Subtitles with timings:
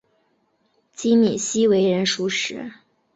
[0.93, 2.71] 金珉锡为人熟识。